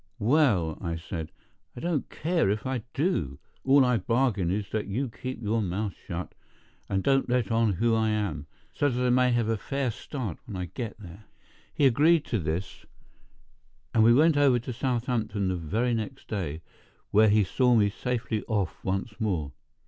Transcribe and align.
"Well," 0.17 0.79
I 0.81 0.95
said, 0.95 1.31
"I 1.77 1.79
don't 1.79 2.09
care 2.09 2.49
if 2.49 2.65
I 2.65 2.81
do. 2.95 3.37
All 3.63 3.85
I 3.85 3.97
bargain 3.97 4.49
is 4.49 4.67
that 4.71 4.87
you 4.87 5.09
keep 5.09 5.39
your 5.43 5.61
mouth 5.61 5.93
shut 6.07 6.33
and 6.89 7.03
don't 7.03 7.29
let 7.29 7.51
on 7.51 7.73
who 7.73 7.93
I 7.93 8.09
am, 8.09 8.47
so 8.73 8.89
that 8.89 8.99
I 9.05 9.11
may 9.11 9.29
have 9.31 9.47
a 9.47 9.57
fair 9.57 9.91
start 9.91 10.39
when 10.45 10.57
I 10.57 10.65
get 10.73 10.97
there." 10.97 11.25
He 11.71 11.85
agreed 11.85 12.25
to 12.25 12.39
this, 12.39 12.83
and 13.93 14.03
we 14.03 14.11
went 14.11 14.37
over 14.37 14.57
to 14.57 14.73
Southampton 14.73 15.49
the 15.49 15.55
very 15.55 15.93
next 15.93 16.27
day, 16.27 16.63
where 17.11 17.29
he 17.29 17.43
saw 17.43 17.75
me 17.75 17.91
safely 17.91 18.41
off 18.45 18.83
once 18.83 19.19
more. 19.19 19.51